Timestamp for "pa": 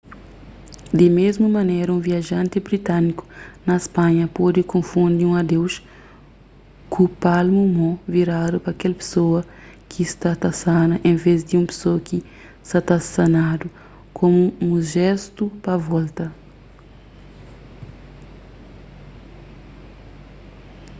8.65-8.71, 15.63-15.73